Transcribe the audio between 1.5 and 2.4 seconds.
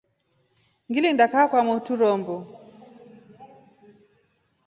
mwotru rombo.